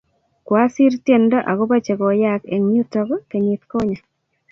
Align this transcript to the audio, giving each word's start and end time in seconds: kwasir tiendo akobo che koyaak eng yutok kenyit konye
kwasir 0.45 0.93
tiendo 1.05 1.37
akobo 1.51 1.75
che 1.85 1.93
koyaak 2.01 2.41
eng 2.55 2.65
yutok 2.75 3.09
kenyit 3.29 3.61
konye 3.71 3.97